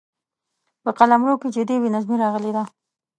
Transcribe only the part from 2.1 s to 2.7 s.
راغلې ده.